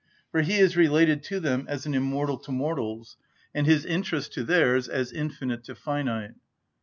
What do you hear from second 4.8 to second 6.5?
as infinite to finite.